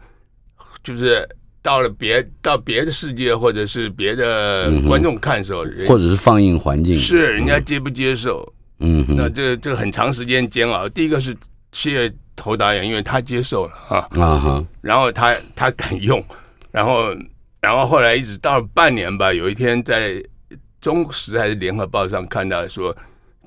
[0.84, 1.28] 就是。
[1.64, 8.48] 到了别到别的世界，或者是别的观众看的时候，或者是放映环境，是人家接不接受？
[8.80, 10.90] 嗯，那这这个很长时间煎熬。
[10.90, 11.34] 第一个是
[11.72, 16.22] 谢头导演，因为他接受了啊啊哈，然后他他敢用，
[16.70, 17.16] 然后
[17.62, 20.22] 然后后来一直到了半年吧，有一天在
[20.82, 22.94] 中时还是联合报上看到说，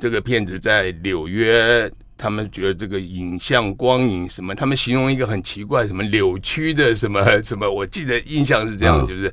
[0.00, 1.90] 这个片子在纽约。
[2.18, 9.32] 他们觉得这个影像光影什么，他们形容一个很奇怪，什么扭曲的什么 什么，我记得印象是这样，就是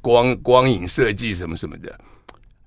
[0.00, 1.92] 光光影设计什么什么的，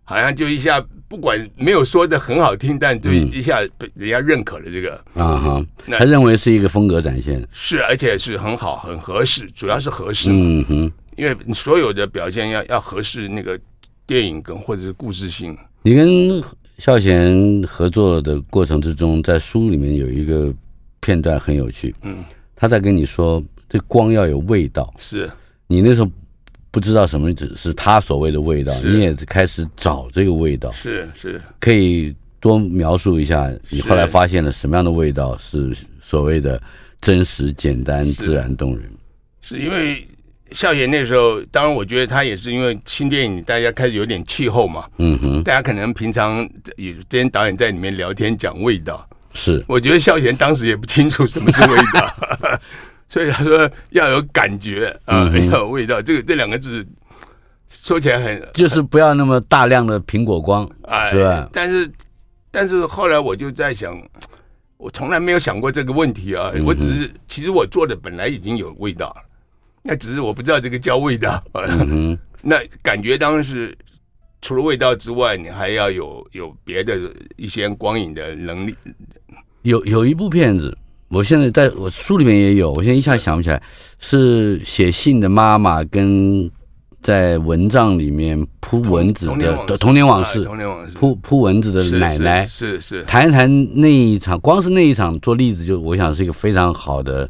[0.04, 4.96] 好像就一下不管没有说的很好听，但对一下被人家认可了这个。
[5.14, 5.66] 啊哈，
[5.98, 13.58] 他认为是一个风格展现，是而且是很好很合适，主要是合适，嗯哼，因为所有的表现要要合适那个
[14.06, 16.44] 电影跟或者是故事性，你跟。
[16.78, 20.54] 孝贤合作的过程之中，在书里面有一个
[21.00, 21.94] 片段很有趣。
[22.04, 22.24] 嗯，
[22.56, 24.94] 他在跟你说，这光要有味道。
[25.00, 25.30] 是，
[25.66, 26.12] 你那时候
[26.70, 30.72] 不知道什么只是他所谓的味道，你也开始找这个味道。
[30.72, 36.62] 是是，可以多描述一下，你后来发现了什么样的味道是所谓的
[37.02, 38.88] 真实、简单、自然、动人。
[39.42, 40.08] 是因为
[40.52, 52.60] 孝贤那时候，当然我觉得他也是因为新电影大家开始有点气候嘛，嗯哼，大家可能平常也这些导演在里面聊天讲味道，是，我觉得孝贤当时也不清楚什么是味道，
[53.10, 56.86] 所以他说要有感觉啊，嗯、要有味道，这个这两个字
[57.70, 61.50] 说起来很就是不要那么大量的苹果光，哎，是吧？
[61.52, 61.92] 但是
[62.52, 64.02] 但是后来我就在想。
[64.80, 66.52] 我从来没有想过这个问题啊！
[66.64, 69.24] 我只是，其实我做的本来已经有味道了，
[69.88, 71.42] 那只是我不知道这个叫味道。
[71.54, 73.76] 嗯、 那感觉当然是
[74.42, 77.00] 除了味道之外，你还要有有别的
[77.38, 78.76] 一些光影的能力。
[79.64, 83.64] 有有一部片子，我现在在我书里面也有，我现在一下想不起来，
[83.98, 86.52] 是写信的妈妈跟。
[87.00, 97.30] 在蚊帐里面扑蚊子的童年往事，童年往事，扑扑蚊子的奶奶，是是，谈一谈那一场，光是那一场做例子，就我想是一个非常好的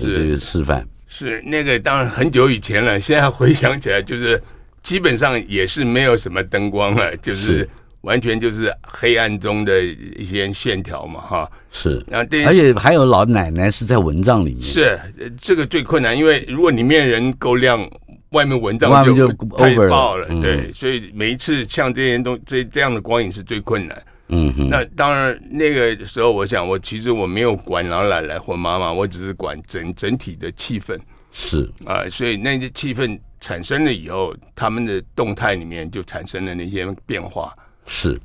[0.00, 0.86] 这个示范。
[1.18, 4.40] 是那个当然很久以前了， 现在回想起来，就是
[4.82, 7.68] 基本上也是没有什么灯光了，就是
[8.02, 11.50] 完全就是黑暗中的一些线条嘛，哈。
[11.70, 14.98] 是，然后而且还有老奶奶是在蚊帐里面，是
[15.40, 17.88] 这个最困难，因为如果里面人够亮。
[18.32, 19.26] 外面蚊帐就
[19.56, 24.02] 太爆了，对，嗯、所以每一次像这些东这这样的光影是最困难。
[24.28, 30.98] 嗯哼，那当然那个时候，我想我其实我没有管老奶奶或妈妈，我只是管整整体的气氛。
[31.30, 37.54] 是啊、呃，所以那些气氛产生了以后，他们的动态里面就产生了那些变化。
[37.86, 38.18] 是，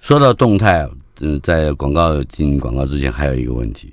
[0.00, 0.88] 说到动态，
[1.20, 3.92] 嗯，在广告进广告之前，还有一个问题，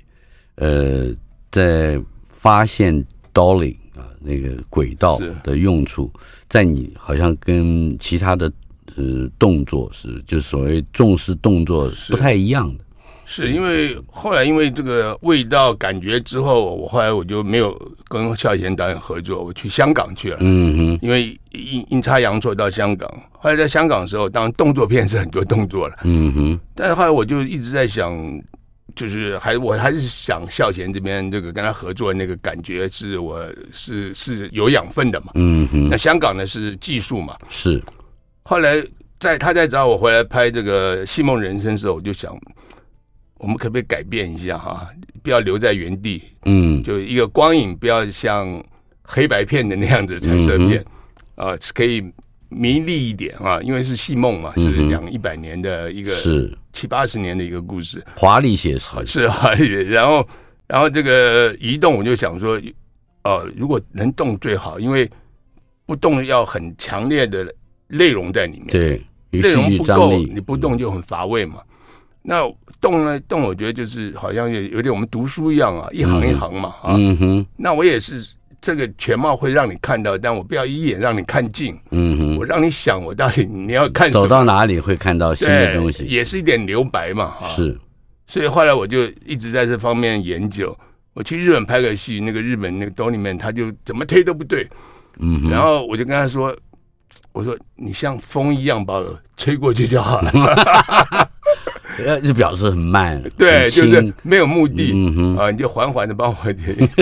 [0.56, 1.12] 呃，
[1.50, 3.76] 在发现 Dolly。
[3.98, 6.08] 啊，那个轨道的用处，
[6.48, 8.48] 在你好像跟其他的
[8.98, 12.84] 呃动作是，就是所谓重视动作不太一样的。
[13.24, 17.74] 是，是因为后来因为这个味道感觉之后，我后来我就没有
[18.08, 20.38] 跟孝贤导演合作，我去香港去了。
[20.40, 25.96] 嗯哼，因为阴阴差阳错到香港，后来在香港的时候，当然动作片是很多动作了。
[26.04, 28.42] 嗯哼，但是后来我就一直在想。
[28.96, 35.88] 就是还我还是想孝贤这边这个跟他合作那个感觉是我是是有养分的嘛，嗯哼。
[35.88, 37.80] 那香港呢是技术嘛，是。
[38.48, 38.82] 后来
[39.20, 42.34] 在他在找我回来拍这个《戏梦人生》的时候，我就想，
[43.36, 44.88] 我们可不可以改变一下哈，
[45.22, 48.64] 不要留在原地，嗯，就一个光影不要像
[49.02, 50.80] 黑白片的那样子彩色片，
[51.34, 52.02] 啊、呃，可以。
[52.50, 56.50] 迷离一点啊，因为是戏梦嘛，是讲一百年的一个是。
[56.72, 59.04] 七八十年的一个故事，华丽写实。
[59.04, 59.66] 是华丽。
[59.90, 60.26] 然后，
[60.66, 62.58] 然后这个移动，我就想说，
[63.24, 65.06] 呃，如果能动最好，因为
[65.84, 67.54] 不动要很强烈的
[67.88, 71.56] 内容在里面，对，内容不够，你不动就很乏味嘛。
[72.22, 72.42] 那
[72.80, 78.26] 动呢，动，我觉得就是好像有有点我们读书一样啊，一行一行嘛，啊，嗯哼，那我也是。
[78.60, 81.78] 这个全貌会让你看到，但我不要一眼让你看尽。
[81.92, 84.10] 嗯哼，我让你想，我到底你要看？
[84.10, 86.02] 走到哪里会看到新的东西？
[86.02, 87.36] 也是一点留白嘛。
[87.40, 87.78] 是，
[88.26, 90.76] 所以后来我就一直在这方面研究。
[91.14, 94.68] 我去日本拍个戏，那个日本那个兜里面，他就怎么推都不对。
[95.20, 96.52] 嗯哼，然后我就跟他说
[97.38, 100.32] ：“我说你像风一样把我吹过去就好了。
[102.24, 103.22] ”就表示很慢。
[103.38, 104.90] 对，就是没有目的。
[104.92, 106.36] 嗯哼，啊，你就缓缓的帮我。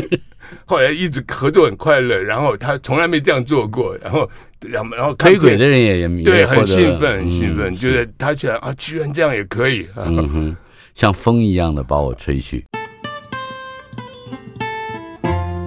[0.67, 4.29] 后来一直合作很快乐，然后他从来没这样做过，然后
[4.61, 10.57] 然后然后推轨的人也也对很兴奋很兴奋，就是他觉得啊，居然这样也可以，嗯哼，
[10.95, 12.63] 像风一样的把我吹去。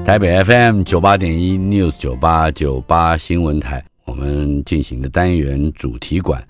[0.06, 6.44] 台北 FM 九八点一 News 九八九八新闻台，我们进行的单元主题馆，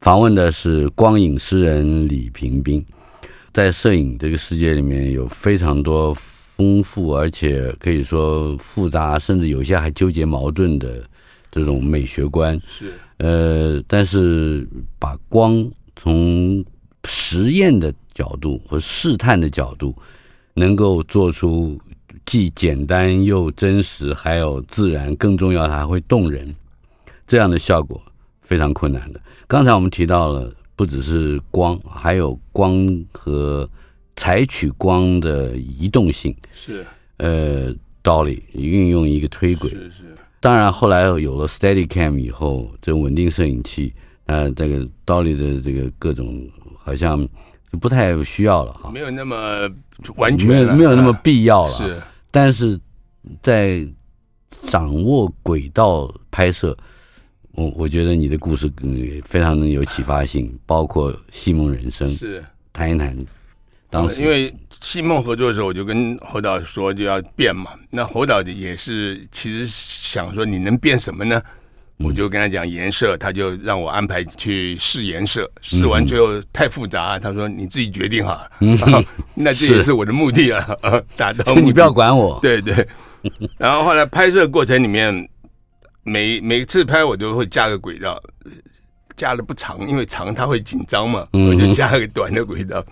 [0.00, 2.84] 访问的是光影诗人李平冰，
[3.52, 6.16] 在摄影这个世界里面有非常多。
[6.56, 11.02] 丰富而且可以说复杂，甚至有些还纠结矛盾的
[11.50, 12.56] 这种美学观。
[12.68, 12.92] 是。
[13.16, 14.64] 呃，但是
[14.96, 16.64] 把光从
[17.08, 19.92] 实验的角度和试探的角度，
[20.54, 21.76] 能够做出
[22.24, 26.54] 既简单又真实，还有自然，更重要，它还会动人，
[27.26, 28.00] 这样的效果
[28.40, 29.20] 非常困难的。
[29.46, 33.68] 刚才我们提到了，不只是光，还有光和。
[34.16, 40.16] 采取光的移动性是，呃，道理运用一个推轨是是。
[40.38, 43.92] 当然后来有了 Steadicam 以后，这种稳定摄影器，
[44.26, 47.28] 呃，这个道理的这个各种好像
[47.80, 49.68] 不太需要了哈，没有那么
[50.14, 51.72] 完全，没有没有那么必要了。
[51.72, 52.00] 是，
[52.30, 52.78] 但是
[53.42, 53.84] 在
[54.60, 56.76] 掌握轨道拍摄，
[57.54, 63.16] 我我觉得你的故事嗯非常的有启发性， 包括《戏梦人生》是，谈一谈。
[63.90, 67.70] 当时因为戏梦合作的时候，我就跟侯导说就要变嘛。
[67.90, 71.40] 那侯导也是其实想说你能变什么呢？
[71.98, 78.50] 我就跟他讲颜色，他就让我安排去试颜色，试完最后太复杂，他说你自己决定哈。
[78.60, 78.76] 嗯，
[79.32, 80.76] 那这也是我的目的啊，
[81.16, 81.54] 达到。
[81.54, 82.36] 你不要管我。
[82.42, 82.84] 对对。
[83.56, 85.28] 然后后来拍摄过程里面，
[86.04, 88.22] 每每次拍我都会加个轨道，
[89.16, 92.84] 加的不长，因为长他会紧张嘛，我就加个短的轨道。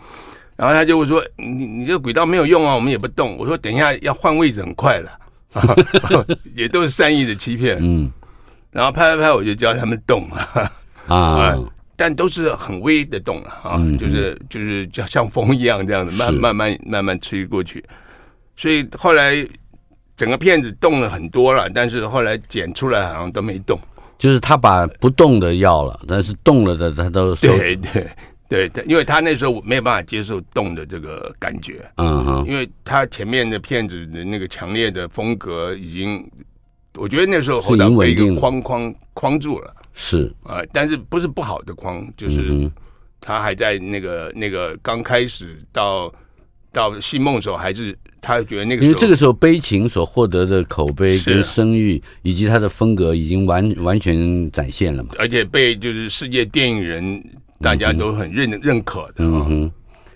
[0.57, 5.19] 然后他就会说：“你你这个轨道没有用啊，我们也不动。”我说：“等一下要换位置很快了，
[6.55, 8.11] 也都是善意的欺骗。”嗯。
[8.71, 10.73] 然后拍拍拍，我就教他们动啊
[11.09, 11.59] 啊，
[11.97, 17.85] 但都是很微的动啊，啊就是就是像像风一样这样子，慢慢慢慢慢吹过去。
[18.57, 19.47] 所以后来。
[20.23, 23.77] 整个片子动了很多了，但是后来剪出来好像都没动。
[24.19, 27.49] 就是他把不动的要了，但是动了的他都收。
[27.49, 31.85] 对对对，因为他那时候没有办法接受动的这个感觉。
[31.97, 36.25] 嗯哼，因为他前面的片子的那个强烈的风格已经，
[36.95, 39.75] 我觉得那时候侯导被一个框框框住了。
[39.93, 42.71] 是啊、呃，但是不是不好的框，就是
[43.21, 46.15] 他还在那个那个刚开始到
[46.73, 47.97] 到戏梦的时候还是。
[48.25, 57.21] 他觉得那个，因为这个时候悲情所获得的口碑跟声誉，以及他的风格已经完完全展现了嘛，而且被就是世界电影人
[57.61, 59.73] 大家都很认认可的，嗯哼，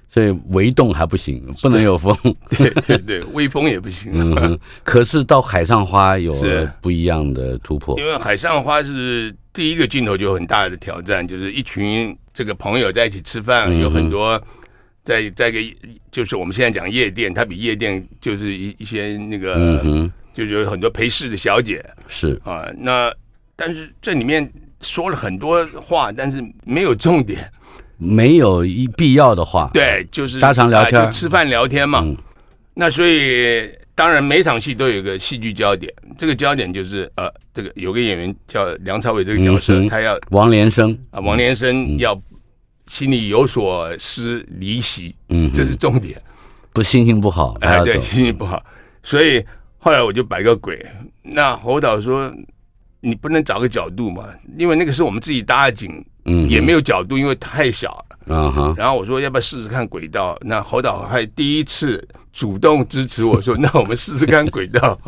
[0.08, 2.16] 所以微动还不行，不能有风，
[2.50, 4.58] 对对对，微风也不行，嗯哼。
[4.84, 14.40] 可是到海上花有了不一样的突破，因为海上花是第一个镜头就很大的挑战，就是一群这个朋友在一起吃饭，有很多。
[15.06, 15.60] 在在个
[16.10, 22.68] 就是我们现在讲夜店，它比夜店就是一一些那个，嗯、哼就是有很多陪侍的小姐是啊。
[22.76, 23.14] 那
[23.54, 27.48] 但是这里面说了很多话，但是没有重点，
[27.98, 29.70] 没有一必要的话。
[29.72, 32.00] 对，就是家常聊天，啊、就吃饭聊天嘛。
[32.02, 32.16] 嗯、
[32.74, 42.20] 那所以当然每场戏都有一个戏剧焦点，这个焦点就是呃，这个有个演员叫梁朝伟这个角色，嗯、他要王连生啊，王连生要。
[42.86, 46.20] 心里有所失，离席，嗯，这是重点。
[46.72, 48.62] 不，心情不好，哎，对，心情不好，
[49.02, 49.44] 所以
[49.78, 50.84] 后来我就摆个鬼。
[51.22, 52.32] 那侯导说
[53.00, 54.28] ：“你不能找个角度嘛？
[54.58, 58.74] 因为那个是我们自己搭的景，嗯，也没有角度，因为太小了。”啊哈。
[58.76, 64.98] 然后我说：“要不要试试看轨道？”那侯导还第一次主动支持我说：“那我们试试看轨道。”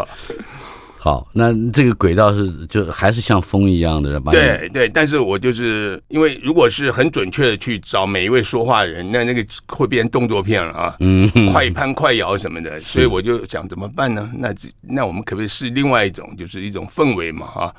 [1.01, 4.89] 好，那这个轨道是就还是像风一样的，对对。
[4.89, 14.29] 但是我就是因为如果是很准确的去找每一位说话的人，那那个会变动作片了啊，嗯，快攀快摇什么的，所以我就想怎么办呢？
[14.37, 17.75] 那那我们可不可以试另外一种，就是一种氛围嘛，啊，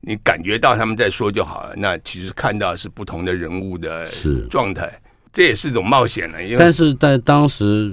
[0.00, 1.74] 你感觉到他们在说就好了。
[1.76, 4.06] 那其实看到是不同的人物的
[4.48, 4.88] 状态。
[5.32, 7.92] 这也是一种冒险了，因为但是在当时，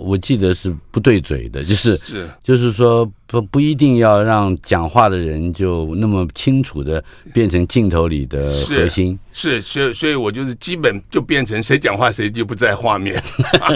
[0.00, 7.02] 我记得是不对嘴的，就是是，就是说不不一定要让讲话的人就那么清楚的
[7.34, 13.22] 变成镜头里的核心，是，是，所以所以我就是基本就变成谁讲话谁就不在画面，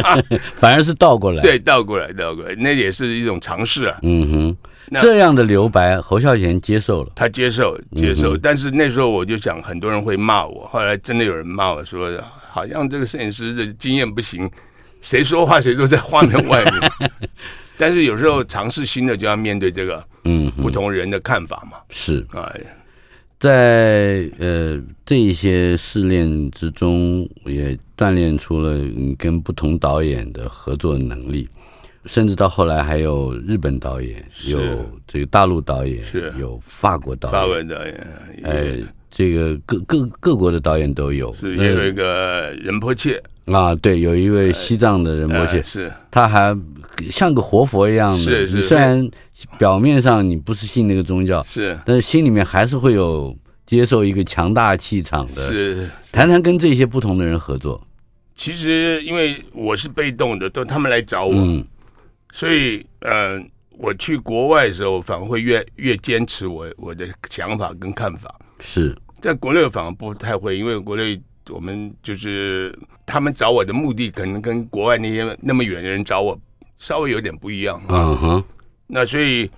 [0.57, 4.57] 反而是倒过来，对，倒过来，倒过来，那也是一种尝试啊，嗯哼。
[5.01, 10.69] 这样的留白，侯孝贤接受了，他接受接受，但是那时候我就想，很多人会骂我。
[10.71, 12.11] 后来真的有人骂我说，
[12.55, 14.49] 好像这个摄影师的经验不行，
[15.01, 17.11] 谁说话谁都在画面外面。
[17.77, 21.79] 但是有时候尝试新的，就要面对这个嗯不同人的看法嘛。
[21.91, 22.55] 是啊，
[23.41, 31.49] 在呃这一些试炼之中，也锻炼出了你跟不同导演的合作能力。
[32.07, 34.61] 甚至到后来还有日本导演，有
[35.09, 38.07] 这个大陆导演，是有法国导演，法国导演，
[38.45, 38.79] 哎，
[39.17, 41.33] 这个各各各国的导演都有。
[41.37, 46.59] 是也有一个仁波切啊，对，有一位西藏的仁波切，是他还
[47.11, 48.25] 像个活佛一样的。
[48.25, 49.09] 是是，虽然
[49.57, 55.49] 表面上你不是信那个宗教，是，但是心里面还是会有接受一个强大气场的。
[55.49, 57.81] 是，谈谈跟这些不同的人合作。
[58.35, 61.65] 其实因为我是被动的，都他们来找我。
[62.33, 63.41] 所以，呃，
[63.79, 68.35] 我去国外的时候，反而会越越坚持我我的想法跟看法。
[68.59, 71.19] 是在国内反而不太会，因为国内
[71.49, 76.39] 我们就是他们找我的目的，可能跟国外那些那么远的人找我
[76.77, 77.81] 稍微有点不一样。
[77.89, 78.45] 嗯哼、uh-huh.
[78.87, 79.51] 那所以，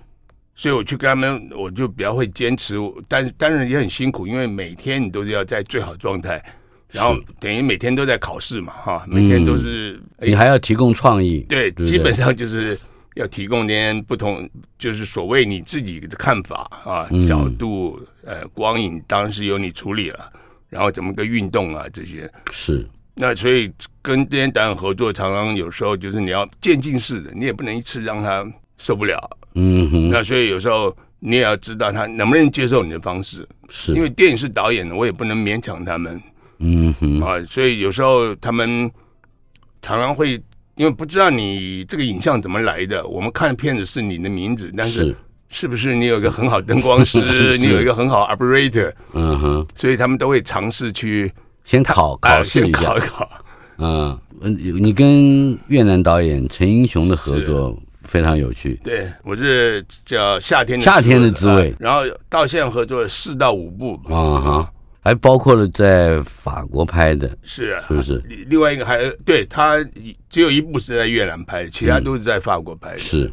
[0.55, 2.77] 所以我去跟他们，我就比较会坚持。
[3.09, 6.41] 但当然也很辛苦，因为每天你都是要在最好状态。
[6.89, 12.79] 然后等于每天都在考试嘛，哈，每天都是、嗯、你还要提供创意，对，对对基本上就是
[13.15, 14.49] 要提供点不同，
[14.79, 20.29] 就是所谓你自己的看法啊，嗯、角度，呃，光影当然是由你处理了，
[20.69, 23.71] 然后怎么个运动啊这些是，那所以
[24.01, 28.45] 跟这些导演合作，常常有时候就是你要渐进式的，你也不能一次让他
[28.77, 29.17] 受不了。
[29.55, 30.09] 嗯哼。
[30.09, 36.21] 那所以有时候你也要知道他能不能接受你的方式，是因为电影是导演的，我也不能勉强他们。
[36.59, 37.21] 嗯哼。
[37.21, 38.91] 啊，所以有时候他们
[39.81, 40.33] 常常会
[40.75, 45.15] 因为不知道你这个影像怎么来的，我们看片子是你的名字，但是
[45.49, 47.19] 是不是你有一个很好灯光师，
[47.57, 48.91] 你有一个很好 operator？
[49.13, 49.67] 嗯哼。
[49.75, 51.31] 所以他们都会尝试去。
[51.63, 53.29] 先考考试一下，考一考。
[53.77, 58.79] 嗯，你跟越南导演陈英雄的合作非常有趣。
[58.83, 63.99] 对，我是叫夏天的夏天的滋味，然后到现在合作了四到五部。
[64.05, 64.71] 啊哈，
[65.03, 68.23] 还包括了在法国拍的，是啊，是不是？
[68.47, 69.77] 另外一个还对他
[70.29, 72.97] 只有一部是在越南拍的，其他都是在法国拍的。
[72.97, 73.31] 是，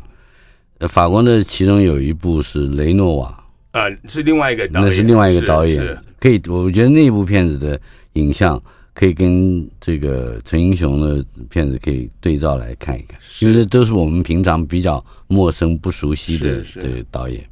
[0.88, 5.98] 法国的其中有一部是雷诺瓦啊，是另外一个导演，那是另外一个导演。
[6.20, 7.80] 可以，我觉得那部片子的。
[8.14, 8.62] 影像
[8.92, 17.44] 可以跟这个陈英雄的片子可以对照来看一看，因为这都是我们平常比较陌生、不熟悉的的导演。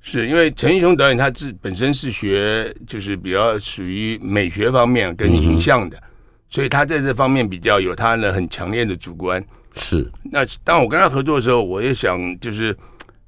[0.00, 6.00] 是因为陈英雄导演他自本身是学就是比较属于美学方面跟影像的，
[6.48, 9.44] 所以他在这方面比较有他的很强烈的主观。
[9.76, 10.06] 是。
[10.24, 12.76] 那当我跟他合作的时候，我也想就是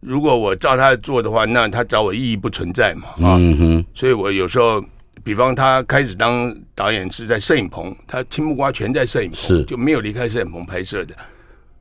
[0.01, 3.09] 如果我照他做的话，那他找我意义不存在嘛。
[3.19, 3.85] 嗯哼。
[3.95, 4.85] 所以我有时候。
[5.25, 11.15] 比方他开始当导演是在摄影棚，他青木瓜全在摄影棚，是就没有离开摄影棚拍摄的。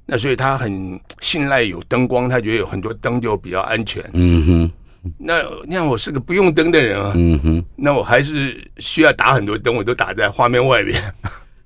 [0.06, 4.04] 那所以他很信赖有灯光，他觉得有很多灯就比较安全。
[4.12, 4.72] 嗯哼。
[5.18, 7.14] 那那我是个不用灯的人啊。
[7.16, 7.64] 嗯哼。
[7.78, 11.02] 那我还是需要打很多灯，我都打在画面外面。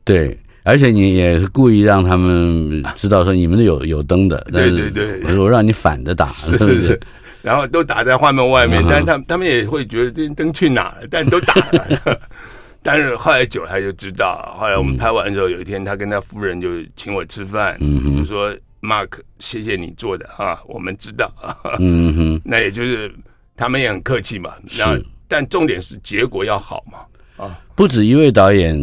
[0.03, 4.45] 对，而且你也是故意让他们知道说你们有有灯的。
[4.51, 5.37] 对对对。
[5.37, 6.99] 我让你反着打，是是是。
[7.41, 12.19] 然后都打在画面外面，但是他们他们也会觉得这灯去哪了，但都打了。
[12.83, 17.79] 但是后来久了他就知道，后来我们拍完之后，有一天他跟他夫人就请我吃饭，
[18.15, 19.09] 就说：“Mark，
[19.39, 21.31] 谢谢你做的哈，我们知道。”
[21.79, 23.11] 嗯哼，那也就是
[23.55, 24.53] 他们也很客气嘛。
[24.67, 24.83] 是，
[25.27, 27.45] 但重点是结果要好嘛。
[27.45, 28.77] 啊，不止一位导演。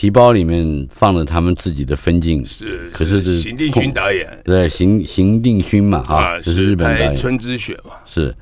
[0.00, 8.34] 皮包里面放了他们自己的分镜，是，可是是邢定勋导演，对，邢邢定勋嘛，啊，这是日本导演，春之雪嘛，是，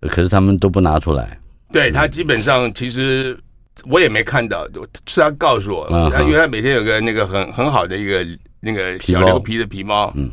[0.00, 1.38] 可是他们都不拿出来。
[1.70, 3.38] 对，他基本上其实
[3.84, 4.66] 我也没看到，
[5.06, 8.26] 是他告诉我，他因为他每天有个那个很很好的一个
[8.58, 10.28] 那个小牛皮的皮包，嗯，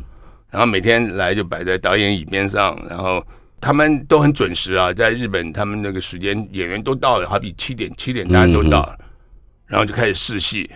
[0.50, 3.24] 然后每天来就摆在导演椅边上，然后
[3.60, 8.98] 他们都很准时啊，在日本他们那个时间演员都到了，好比七点七点大家都到了。
[9.72, 10.70] 然后就开始试戏，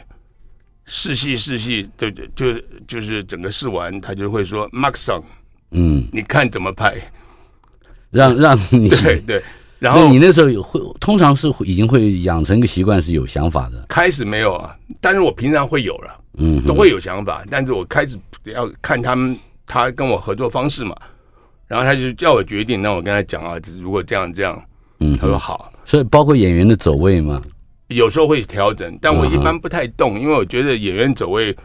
[0.87, 5.23] 试戏试戏，对对，就就是整个试完，他就会说 Max on，
[5.73, 6.97] 嗯，你看怎么拍，
[8.09, 9.43] 让让你对对，
[9.79, 13.85] 然后你那时候有会通常是已经会养成一个习惯，是有想法的。
[13.87, 20.97] 开始没有啊，但是我平常会有了，嗯，都会有想法，但是我开始要看他们，他跟我合作方式嘛，
[21.67, 24.59] 然后他就叫我决定，那我跟他讲啊，如果这样这样，
[25.01, 27.43] 嗯，他说好，所以包括演员的走位嘛。
[27.89, 31.57] 有时候会调整，但我一般不太动，因为我觉得演员走位，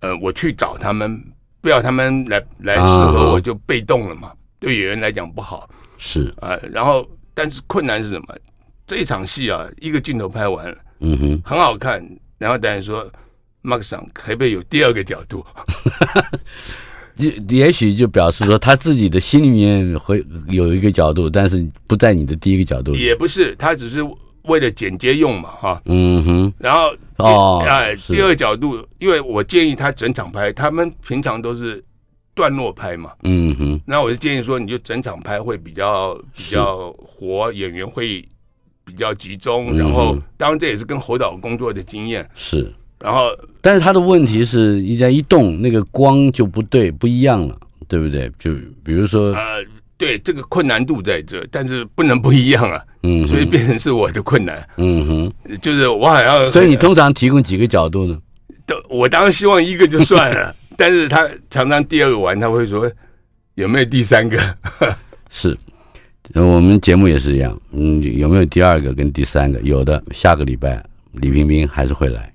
[0.00, 1.22] 呃，我去找他们，
[1.60, 5.68] 不要他们来来适合我就被动了嘛，对演员来讲不好。
[5.98, 8.34] 是啊，然后但是困难是什么？
[8.86, 12.02] 这一场戏啊，一个镜头拍完了，嗯哼，很好看。
[12.38, 13.06] 然后导演说
[13.62, 15.44] ，Mark 桑可不可以有第二个角度？
[17.16, 22.94] 也也许就表示说他自己的心里面会有一个角度，但是不在你的第一个角度。
[22.94, 23.98] 也不是，他只是。
[24.42, 31.82] 为了剪接用嘛，哈，嗯哼，然后哦，哎，第二个角度，因为我建议他整场拍，他们平常都是
[32.34, 38.24] 段落拍嘛，嗯哼，那我就建议说，你就整场拍会比较比较活，演员会
[38.84, 42.26] 比较集中，然后当然这也是跟侯导工作的经验。
[42.34, 43.30] 是，然后
[43.60, 48.30] 但是他的问题是，一在一动，那个光就不对，不一样了，对不对？
[48.38, 49.64] 就比如说，呃，
[49.98, 52.80] 对，这个困难度在这，但是不能不一样啊。
[53.02, 54.66] 嗯，所以变成是我的困难。
[54.76, 58.16] 嗯哼，就是我好像，所以你通常提供几个角度呢？
[58.64, 62.90] 都我当然希望一个就算了，但是他常常第二个玩他会说
[63.54, 64.38] 有没有第三个？
[65.30, 65.56] 是，
[66.34, 69.60] 我们节目也是一样，嗯，有没有第二个跟第三个？
[69.62, 70.84] 有的，下个礼拜
[71.14, 72.32] 李冰冰还是会来。